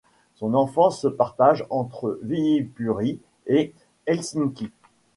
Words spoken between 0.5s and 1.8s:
enfance se partage